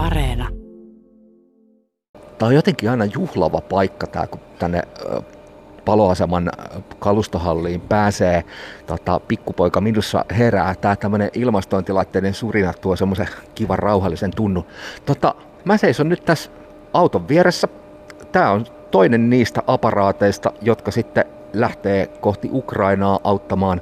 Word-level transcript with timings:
Areena. 0.00 0.48
Tämä 2.38 2.48
on 2.48 2.54
jotenkin 2.54 2.90
aina 2.90 3.04
juhlava 3.04 3.60
paikka 3.60 4.06
tämä, 4.06 4.26
kun 4.26 4.40
tänne 4.58 4.82
paloaseman 5.84 6.50
kalustohalliin 6.98 7.80
pääsee. 7.80 8.44
Tota, 8.86 9.20
pikkupoika 9.20 9.80
minussa 9.80 10.24
herää. 10.38 10.74
Tämä 10.74 10.96
tämmöinen 10.96 11.30
ilmastointilaitteiden 11.34 12.34
surina 12.34 12.72
tuo 12.72 12.96
semmoisen 12.96 13.28
kivan 13.54 13.78
rauhallisen 13.78 14.30
tunnun. 14.36 14.66
Tota, 15.06 15.34
mä 15.64 15.76
seison 15.76 16.08
nyt 16.08 16.24
tässä 16.24 16.50
auton 16.92 17.28
vieressä. 17.28 17.68
Tämä 18.32 18.50
on 18.50 18.66
toinen 18.90 19.30
niistä 19.30 19.62
aparaateista, 19.66 20.52
jotka 20.62 20.90
sitten 20.90 21.24
lähtee 21.52 22.06
kohti 22.06 22.48
Ukrainaa 22.52 23.20
auttamaan 23.24 23.80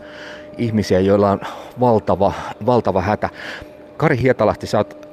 ihmisiä, 0.56 1.00
joilla 1.00 1.30
on 1.30 1.40
valtava, 1.80 2.32
valtava 2.66 3.02
hätä. 3.02 3.28
Kari 3.96 4.22
Hietalahti, 4.22 4.66
sä 4.66 4.78
oot 4.78 5.07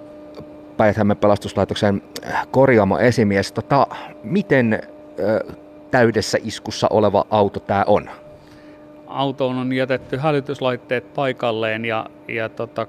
päijät 0.78 0.98
pelastuslaitoksen 1.20 2.02
korjaamo 2.52 2.98
esimies. 2.98 3.52
Tota, 3.52 3.88
miten 4.24 4.82
ö, 5.20 5.54
täydessä 5.92 6.38
iskussa 6.44 6.88
oleva 6.90 7.26
auto 7.30 7.60
tämä 7.60 7.84
on? 7.88 8.10
Autoon 9.08 9.58
on 9.58 9.74
jätetty 9.74 10.18
hälytyslaitteet 10.18 11.14
paikalleen 11.14 11.86
ja, 11.86 12.06
ja 12.28 12.50
tota, 12.50 12.88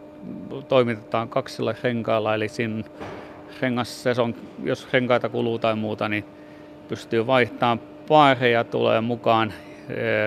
toimitetaan 0.69 1.29
kaksilla 1.29 1.75
renkailla, 1.83 2.35
eli 2.35 2.49
siinä 2.49 2.85
rengasseson, 3.61 4.35
jos 4.63 4.93
renkaita 4.93 5.29
kuluu 5.29 5.59
tai 5.59 5.77
muuta, 5.77 6.09
niin 6.09 6.25
pystyy 6.89 7.27
vaihtamaan 7.27 7.81
paareja, 8.09 8.65
tulee 8.65 9.01
mukaan 9.01 9.53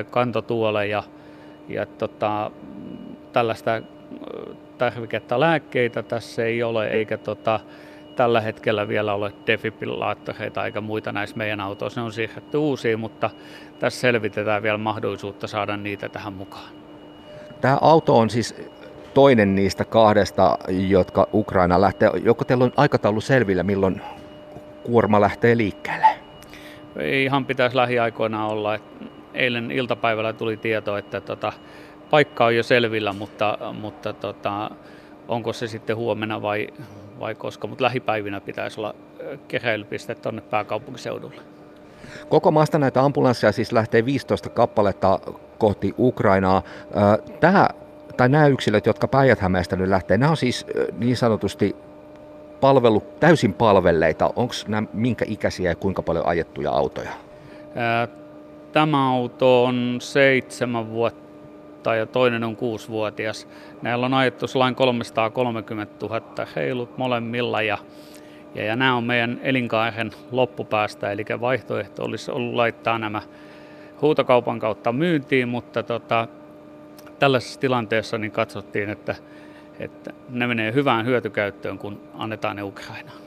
kantotuole 0.10 0.88
ja, 0.88 1.04
ja 1.68 1.86
tota, 1.86 2.52
tällaista 3.34 3.82
tarviketta 4.80 5.40
lääkkeitä 5.40 6.04
tässä 6.04 6.46
ei 6.46 6.64
ole, 6.64 6.88
eikä 6.88 7.18
tota, 7.18 7.60
tällä 8.16 8.42
hetkellä 8.42 8.88
vielä 8.88 9.14
ole 9.14 9.34
defibrillaattoreita 9.48 10.66
eikä 10.66 10.82
muita 10.82 11.12
näissä 11.12 11.38
meidän 11.38 11.60
autoissa. 11.60 12.02
Ne 12.02 12.06
on 12.06 12.12
siirretty 12.12 12.58
uusiin, 12.58 13.00
mutta 13.00 13.30
tässä 13.80 14.00
selvitetään 14.00 14.64
vielä 14.64 14.78
mahdollisuutta 14.78 15.48
saada 15.48 15.78
niitä 15.78 16.10
tähän 16.10 16.34
mukaan. 16.34 16.70
Tämä 17.62 17.78
auto 17.82 18.18
on 18.18 18.30
siis 18.30 18.56
toinen 19.14 19.56
niistä 19.56 19.86
kahdesta, 19.86 20.58
jotka 20.68 21.28
Ukraina 21.34 21.82
lähtee. 21.82 22.10
Joko 22.24 22.44
teillä 22.44 22.64
on 22.64 22.74
aikataulu 22.78 23.22
selvillä, 23.22 23.64
milloin 23.64 24.02
kuorma 24.84 25.22
lähtee 25.22 25.58
liikkeelle? 25.58 26.08
Ei 26.96 27.24
ihan 27.24 27.46
pitäisi 27.46 27.76
lähiaikoina 27.76 28.48
olla. 28.48 28.80
Eilen 29.34 29.72
iltapäivällä 29.72 30.34
tuli 30.34 30.58
tieto, 30.58 30.98
että 30.98 31.22
tota, 31.22 31.54
paikka 32.10 32.46
on 32.46 32.56
jo 32.56 32.64
selvillä, 32.64 33.14
mutta, 33.14 33.58
mutta 33.82 34.14
tota, 34.14 34.72
onko 35.28 35.54
se 35.54 35.68
sitten 35.68 35.96
huomenna 35.96 36.42
vai, 36.42 36.68
vai 37.20 37.36
koska, 37.36 37.68
mutta 37.68 37.84
lähipäivinä 37.84 38.42
pitäisi 38.42 38.80
olla 38.80 38.96
keräilypiste 39.48 40.16
tuonne 40.16 40.42
pääkaupunkiseudulle. 40.42 41.42
Koko 42.30 42.52
maasta 42.52 42.80
näitä 42.80 43.02
ambulansseja 43.02 43.52
siis 43.52 43.72
lähtee 43.72 44.06
15 44.06 44.50
kappaletta 44.50 45.20
kohti 45.58 45.94
Ukrainaa. 45.98 46.62
Tähän, 47.40 47.68
tai 48.18 48.30
nämä 48.30 48.48
yksilöt, 48.48 48.86
jotka 48.86 49.08
päijät 49.08 49.40
nyt 49.76 49.90
lähtee, 49.90 50.18
nämä 50.18 50.30
on 50.30 50.38
siis 50.38 50.66
niin 50.98 51.18
sanotusti 51.18 51.76
palvelu, 52.62 53.04
täysin 53.20 53.54
palvelleita. 53.54 54.34
Onko 54.36 54.54
nämä 54.68 54.88
minkä 54.94 55.26
ikäisiä 55.28 55.72
ja 55.72 55.76
kuinka 55.76 56.02
paljon 56.02 56.26
ajettuja 56.26 56.72
autoja? 56.72 57.12
Tämä 58.72 59.10
auto 59.10 59.64
on 59.64 59.98
seitsemän 60.02 60.92
vuotta 60.92 61.19
vuotta 61.80 61.96
ja 61.96 62.06
toinen 62.06 62.44
on 62.44 62.56
kuusivuotias. 62.56 63.48
Näillä 63.82 64.06
on 64.06 64.14
ajettu 64.14 64.46
lain 64.54 64.76
330 64.76 66.06
000 66.06 66.22
heilut 66.56 66.98
molemmilla 66.98 67.62
ja, 67.62 67.78
ja, 68.56 68.64
ja 68.64 68.76
nämä 68.76 68.96
on 68.96 69.04
meidän 69.04 69.40
elinkaaren 69.44 70.12
loppupäästä, 70.32 71.12
eli 71.12 71.26
vaihtoehto 71.42 72.04
olisi 72.04 72.32
ollut 72.32 72.54
laittaa 72.54 73.00
nämä 73.00 73.22
huutokaupan 74.02 74.60
kautta 74.60 74.92
myyntiin, 74.92 75.50
mutta 75.50 75.84
tota, 75.84 76.28
tällaisessa 77.20 77.60
tilanteessa 77.60 78.18
niin 78.18 78.32
katsottiin, 78.32 78.90
että, 78.90 79.16
että 79.80 80.14
ne 80.30 80.48
menee 80.48 80.74
hyvään 80.74 81.06
hyötykäyttöön, 81.06 81.78
kun 81.78 82.02
annetaan 82.14 82.56
ne 82.56 82.64
Ukrainaan. 82.64 83.18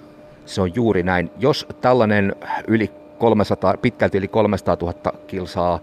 Se 0.46 0.60
on 0.60 0.74
juuri 0.74 1.02
näin. 1.02 1.30
Jos 1.38 1.66
tällainen 1.80 2.34
yli 2.68 2.90
300, 3.18 3.74
pitkälti 3.82 4.18
yli 4.18 4.28
300 4.28 4.76
000 4.80 4.94
kilsaa 5.26 5.80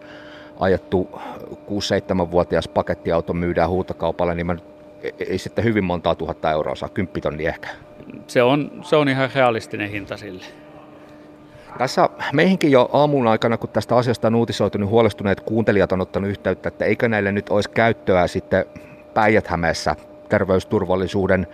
ajettu 0.59 1.09
6-7-vuotias 1.51 2.67
pakettiauto 2.67 3.33
myydään 3.33 3.69
huutokaupalle, 3.69 4.35
niin 4.35 4.45
mä 4.45 4.53
nyt 4.53 4.63
ei 5.29 5.37
sitten 5.37 5.63
hyvin 5.63 5.83
montaa 5.83 6.15
tuhatta 6.15 6.51
euroa 6.51 6.75
saa, 6.75 6.89
kymppitonni 6.89 7.45
ehkä. 7.45 7.67
Se 8.27 8.43
on, 8.43 8.71
se 8.81 8.95
on 8.95 9.09
ihan 9.09 9.29
realistinen 9.35 9.89
hinta 9.89 10.17
sille. 10.17 10.45
Tässä 11.77 12.09
meihinkin 12.33 12.71
jo 12.71 12.89
aamun 12.93 13.27
aikana, 13.27 13.57
kun 13.57 13.69
tästä 13.69 13.95
asiasta 13.95 14.27
on 14.27 14.35
uutisoitu, 14.35 14.77
niin 14.77 14.89
huolestuneet 14.89 15.41
kuuntelijat 15.41 15.91
on 15.91 16.01
ottanut 16.01 16.29
yhteyttä, 16.29 16.69
että 16.69 16.85
eikö 16.85 17.09
näille 17.09 17.31
nyt 17.31 17.49
olisi 17.49 17.69
käyttöä 17.69 18.27
sitten 18.27 18.65
päijät 19.13 19.47
terveysturvallisuuden 20.29 21.47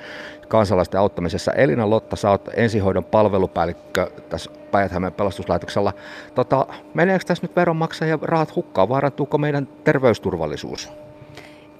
kansalaisten 0.47 0.99
auttamisessa. 0.99 1.53
Elina 1.53 1.89
Lotta, 1.89 2.15
sä 2.15 2.29
oot 2.29 2.49
ensihoidon 2.53 3.05
palvelupäällikkö 3.05 4.11
tässä 4.29 4.51
päijät 4.71 4.91
pelastuslaitoksella. 5.17 5.93
Tota, 6.35 6.67
meneekö 6.93 7.25
tässä 7.25 7.43
nyt 7.43 7.55
veronmaksajan 7.55 8.19
rahat 8.21 8.55
hukkaan? 8.55 8.89
Vaarantuuko 8.89 9.37
meidän 9.37 9.67
terveysturvallisuus? 9.83 10.91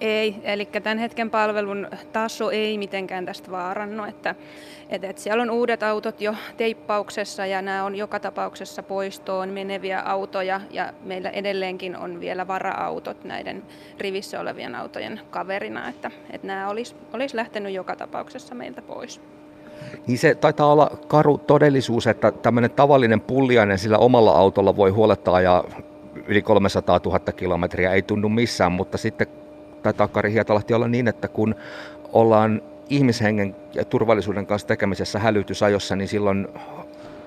Ei, 0.01 0.35
eli 0.44 0.66
tämän 0.66 0.97
hetken 0.97 1.29
palvelun 1.29 1.88
taso 2.13 2.51
ei 2.51 2.78
mitenkään 2.78 3.25
tästä 3.25 3.51
vaarannu, 3.51 4.03
että, 4.03 4.35
että, 4.89 5.09
että 5.09 5.22
siellä 5.22 5.41
on 5.41 5.51
uudet 5.51 5.83
autot 5.83 6.22
jo 6.22 6.35
teippauksessa 6.57 7.45
ja 7.45 7.61
nämä 7.61 7.83
on 7.83 7.95
joka 7.95 8.19
tapauksessa 8.19 8.83
poistoon 8.83 9.50
meneviä 9.50 10.00
autoja 10.00 10.61
ja 10.72 10.94
meillä 11.03 11.29
edelleenkin 11.29 11.97
on 11.97 12.19
vielä 12.19 12.47
vara-autot 12.47 13.23
näiden 13.23 13.63
rivissä 14.00 14.39
olevien 14.39 14.75
autojen 14.75 15.19
kaverina, 15.29 15.89
että, 15.89 16.12
että 16.29 16.47
nämä 16.47 16.69
olisi, 16.69 16.95
olisi 17.13 17.35
lähtenyt 17.35 17.73
joka 17.73 17.95
tapauksessa 17.95 18.56
meiltä 18.56 18.81
pois. 18.81 19.22
Niin 20.07 20.17
se 20.17 20.35
taitaa 20.35 20.72
olla 20.72 20.91
karu 21.07 21.38
todellisuus, 21.38 22.07
että 22.07 22.31
tämmöinen 22.31 22.72
tavallinen 22.72 23.22
pulliainen 23.22 23.77
sillä 23.77 23.97
omalla 23.97 24.31
autolla 24.31 24.75
voi 24.75 24.89
huolettaa 24.89 25.41
ja 25.41 25.63
yli 26.27 26.41
300 26.41 27.00
000 27.06 27.19
kilometriä 27.19 27.91
ei 27.91 28.01
tunnu 28.01 28.29
missään, 28.29 28.72
mutta 28.72 28.97
sitten 28.97 29.27
taitaa 29.85 30.07
Kari 30.07 30.31
Hietalahti 30.31 30.73
olla 30.73 30.88
niin, 30.88 31.07
että 31.07 31.28
kun 31.28 31.56
ollaan 32.13 32.62
ihmishengen 32.90 33.56
ja 33.73 33.85
turvallisuuden 33.85 34.46
kanssa 34.46 34.68
tekemisessä 34.68 35.19
hälytysajossa, 35.19 35.96
niin 35.96 36.07
silloin 36.07 36.47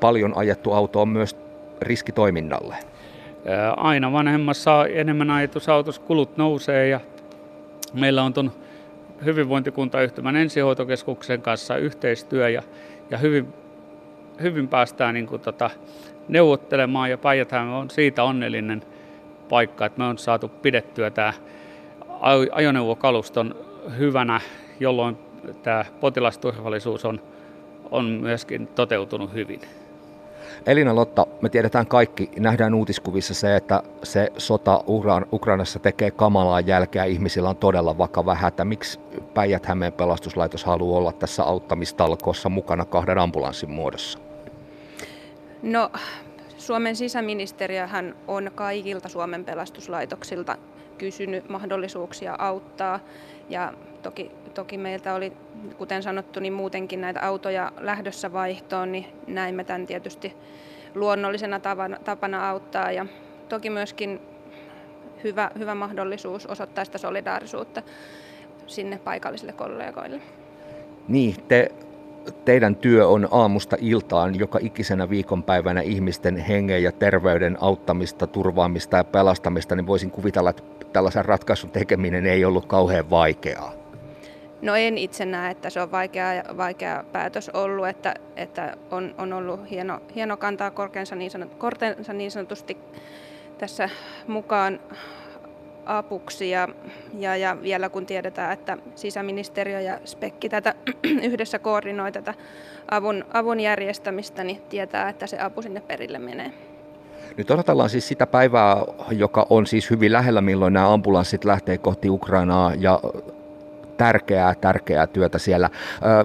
paljon 0.00 0.32
ajettu 0.36 0.72
auto 0.72 1.02
on 1.02 1.08
myös 1.08 1.36
riski 1.80 2.12
toiminnalle. 2.12 2.76
Aina 3.76 4.12
vanhemmassa 4.12 4.86
enemmän 4.86 5.30
ajetussa 5.30 5.74
autossa 5.74 6.00
kulut 6.00 6.36
nousee 6.36 6.88
ja 6.88 7.00
meillä 7.94 8.22
on 8.22 8.32
tuon 8.32 8.52
hyvinvointikuntayhtymän 9.24 10.36
ensihoitokeskuksen 10.36 11.42
kanssa 11.42 11.76
yhteistyö 11.76 12.48
ja, 12.48 12.62
ja 13.10 13.18
hyvin, 13.18 13.48
hyvin 14.42 14.68
päästään 14.68 15.14
niin 15.14 15.26
kuin 15.26 15.42
tota, 15.42 15.70
neuvottelemaan 16.28 17.10
ja 17.10 17.18
päijät 17.18 17.52
on 17.52 17.90
siitä 17.90 18.24
onnellinen 18.24 18.82
paikka, 19.48 19.86
että 19.86 19.98
me 19.98 20.04
on 20.04 20.18
saatu 20.18 20.48
pidettyä 20.48 21.10
tämä 21.10 21.32
ajoneuvokaluston 22.52 23.54
hyvänä, 23.98 24.40
jolloin 24.80 25.18
tämä 25.62 25.84
potilasturvallisuus 26.00 27.04
on, 27.04 27.20
on 27.90 28.04
myöskin 28.04 28.66
toteutunut 28.66 29.32
hyvin. 29.32 29.60
Elina 30.66 30.94
Lotta, 30.94 31.26
me 31.40 31.48
tiedetään 31.48 31.86
kaikki, 31.86 32.30
nähdään 32.38 32.74
uutiskuvissa 32.74 33.34
se, 33.34 33.56
että 33.56 33.82
se 34.02 34.32
sota 34.38 34.84
Ukrainassa 35.32 35.78
tekee 35.78 36.10
kamalaa 36.10 36.60
jälkeä, 36.60 37.04
ihmisillä 37.04 37.48
on 37.48 37.56
todella 37.56 37.98
vakava 37.98 38.34
hätä. 38.34 38.64
Miksi 38.64 39.00
päijät 39.34 39.66
pelastuslaitos 39.96 40.64
haluaa 40.64 40.98
olla 40.98 41.12
tässä 41.12 41.44
auttamistalkoossa 41.44 42.48
mukana 42.48 42.84
kahden 42.84 43.18
ambulanssin 43.18 43.70
muodossa? 43.70 44.18
No, 45.62 45.90
Suomen 46.58 46.96
sisäministeriöhän 46.96 48.14
on 48.28 48.50
kaikilta 48.54 49.08
Suomen 49.08 49.44
pelastuslaitoksilta 49.44 50.56
kysynyt 50.98 51.48
mahdollisuuksia 51.48 52.36
auttaa. 52.38 53.00
Ja 53.48 53.72
toki, 54.02 54.30
toki 54.54 54.78
meiltä 54.78 55.14
oli, 55.14 55.32
kuten 55.78 56.02
sanottu, 56.02 56.40
niin 56.40 56.52
muutenkin 56.52 57.00
näitä 57.00 57.26
autoja 57.26 57.72
lähdössä 57.80 58.32
vaihtoon, 58.32 58.92
niin 58.92 59.06
näimme 59.26 59.64
tämän 59.64 59.86
tietysti 59.86 60.36
luonnollisena 60.94 61.60
tapana, 61.60 61.98
tapana 62.04 62.50
auttaa. 62.50 62.92
Ja 62.92 63.06
toki 63.48 63.70
myöskin 63.70 64.20
hyvä, 65.24 65.50
hyvä 65.58 65.74
mahdollisuus 65.74 66.46
osoittaa 66.46 66.84
sitä 66.84 66.98
solidaarisuutta 66.98 67.82
sinne 68.66 68.98
paikallisille 68.98 69.52
kollegoille. 69.52 70.20
Niin, 71.08 71.36
te 71.48 71.70
teidän 72.44 72.76
työ 72.76 73.08
on 73.08 73.28
aamusta 73.30 73.76
iltaan 73.80 74.38
joka 74.38 74.58
ikisenä 74.62 75.10
viikonpäivänä 75.10 75.80
ihmisten 75.80 76.36
hengen 76.36 76.82
ja 76.82 76.92
terveyden 76.92 77.56
auttamista, 77.60 78.26
turvaamista 78.26 78.96
ja 78.96 79.04
pelastamista, 79.04 79.76
niin 79.76 79.86
voisin 79.86 80.10
kuvitella, 80.10 80.50
että 80.50 80.62
tällaisen 80.92 81.24
ratkaisun 81.24 81.70
tekeminen 81.70 82.26
ei 82.26 82.44
ollut 82.44 82.66
kauhean 82.66 83.10
vaikeaa. 83.10 83.72
No 84.62 84.76
en 84.76 84.98
itse 84.98 85.24
näe, 85.24 85.50
että 85.50 85.70
se 85.70 85.80
on 85.80 85.90
vaikea, 85.90 86.44
vaikea 86.56 87.04
päätös 87.12 87.48
ollut, 87.48 87.88
että, 87.88 88.14
että 88.36 88.76
on, 88.90 89.14
on 89.18 89.32
ollut 89.32 89.70
hieno, 89.70 90.00
hieno 90.14 90.36
kantaa 90.36 90.72
niin, 91.16 91.30
sanot, 91.30 91.54
korteensa 91.54 92.12
niin 92.12 92.30
sanotusti 92.30 92.76
tässä 93.58 93.90
mukaan 94.26 94.80
apuksi 95.88 96.50
ja, 96.50 96.68
ja, 97.18 97.36
ja 97.36 97.56
vielä 97.62 97.88
kun 97.88 98.06
tiedetään, 98.06 98.52
että 98.52 98.78
sisäministeriö 98.94 99.80
ja 99.80 99.98
Spekki 100.04 100.48
tätä 100.48 100.74
yhdessä 101.30 101.58
koordinoi 101.58 102.12
tätä 102.12 102.34
avun, 102.90 103.24
avun 103.32 103.60
järjestämistä, 103.60 104.44
niin 104.44 104.62
tietää, 104.68 105.08
että 105.08 105.26
se 105.26 105.40
apu 105.40 105.62
sinne 105.62 105.80
perille 105.80 106.18
menee. 106.18 106.52
Nyt 107.36 107.50
odotellaan 107.50 107.90
siis 107.90 108.08
sitä 108.08 108.26
päivää, 108.26 108.76
joka 109.10 109.46
on 109.50 109.66
siis 109.66 109.90
hyvin 109.90 110.12
lähellä, 110.12 110.40
milloin 110.40 110.72
nämä 110.72 110.92
ambulanssit 110.92 111.44
lähtee 111.44 111.78
kohti 111.78 112.10
Ukrainaa 112.10 112.74
ja 112.74 113.00
tärkeää, 113.96 114.54
tärkeää 114.54 115.06
työtä 115.06 115.38
siellä. 115.38 115.70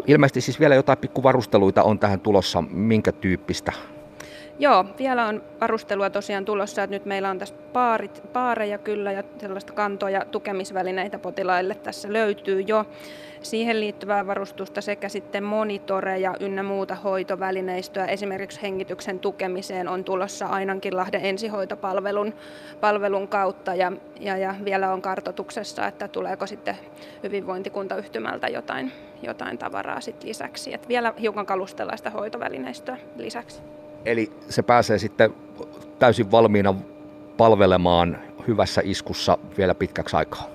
Ilmeisesti 0.08 0.42
siis 0.42 0.60
vielä 0.60 0.76
jotain 0.76 0.98
pikkuvarusteluita 0.98 1.84
on 1.84 2.00
tähän 2.00 2.20
tulossa. 2.20 2.64
Minkä 2.72 3.12
tyyppistä? 3.12 3.72
Joo, 4.60 4.86
vielä 5.00 5.26
on 5.26 5.44
varustelua 5.62 6.10
tosiaan 6.10 6.46
tulossa, 6.46 6.84
että 6.84 6.96
nyt 6.96 7.06
meillä 7.06 7.30
on 7.30 7.40
tässä 7.40 7.56
paarit, 7.74 8.24
paareja 8.34 8.78
kyllä 8.78 9.12
ja 9.12 9.24
sellaista 9.38 9.74
kantoja 9.74 10.26
tukemisvälineitä 10.26 11.20
potilaille 11.20 11.76
tässä 11.76 12.14
löytyy 12.14 12.62
jo. 12.62 12.86
Siihen 13.42 13.80
liittyvää 13.80 14.28
varustusta 14.28 14.82
sekä 14.82 15.10
sitten 15.10 15.44
monitoreja 15.44 16.34
ynnä 16.40 16.64
muuta 16.64 16.96
hoitovälineistöä 16.96 18.06
esimerkiksi 18.06 18.62
hengityksen 18.62 19.20
tukemiseen 19.20 19.88
on 19.88 20.04
tulossa 20.04 20.46
Ainankilahden 20.46 21.26
ensihoitopalvelun 21.26 22.34
palvelun 22.82 23.28
kautta 23.28 23.76
ja, 23.76 23.92
ja, 24.20 24.38
ja 24.38 24.56
vielä 24.66 24.94
on 24.94 25.02
kartotuksessa, 25.02 25.88
että 25.88 26.08
tuleeko 26.08 26.48
sitten 26.48 26.78
hyvinvointikuntayhtymältä 27.24 28.48
jotain, 28.48 28.92
jotain 29.22 29.58
tavaraa 29.58 30.02
sitten 30.02 30.30
lisäksi. 30.30 30.74
Et 30.74 30.88
vielä 30.88 31.14
hiukan 31.22 31.46
kalustellaan 31.46 31.98
sitä 31.98 32.10
hoitovälineistöä 32.10 32.98
lisäksi. 33.18 33.83
Eli 34.06 34.32
se 34.50 34.64
pääsee 34.64 34.98
sitten 34.98 35.34
täysin 36.00 36.32
valmiina 36.32 36.74
palvelemaan 37.38 38.18
hyvässä 38.48 38.82
iskussa 38.86 39.38
vielä 39.58 39.76
pitkäksi 39.76 40.16
aikaa. 40.16 40.50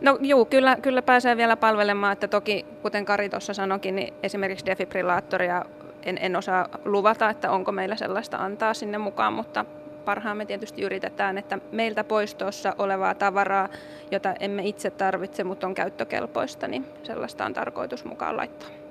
No 0.00 0.18
juu, 0.20 0.44
kyllä, 0.44 0.76
kyllä 0.82 1.02
pääsee 1.02 1.36
vielä 1.36 1.56
palvelemaan, 1.56 2.12
että 2.12 2.28
toki 2.28 2.66
kuten 2.82 3.04
Kari 3.04 3.28
tuossa 3.28 3.54
sanoikin, 3.54 3.96
niin 3.96 4.14
esimerkiksi 4.22 4.66
defibrillaattoria 4.66 5.64
en, 6.02 6.18
en 6.20 6.36
osaa 6.36 6.68
luvata, 6.84 7.30
että 7.30 7.50
onko 7.50 7.72
meillä 7.72 7.96
sellaista 7.96 8.36
antaa 8.36 8.74
sinne 8.74 8.98
mukaan, 8.98 9.32
mutta 9.32 9.64
parhaamme 10.04 10.46
tietysti 10.46 10.82
yritetään, 10.82 11.38
että 11.38 11.58
meiltä 11.72 12.04
poistoossa 12.04 12.74
olevaa 12.78 13.14
tavaraa, 13.14 13.68
jota 14.10 14.34
emme 14.40 14.62
itse 14.64 14.90
tarvitse, 14.90 15.44
mutta 15.44 15.66
on 15.66 15.74
käyttökelpoista, 15.74 16.68
niin 16.68 16.86
sellaista 17.02 17.44
on 17.44 17.54
tarkoitus 17.54 18.04
mukaan 18.04 18.36
laittaa. 18.36 18.81